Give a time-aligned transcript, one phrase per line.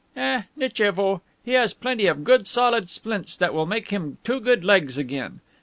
[0.15, 0.41] "Eh!
[0.57, 1.21] Nitchevo!
[1.45, 5.41] He has plenty of good solid splints that will make him two good legs again.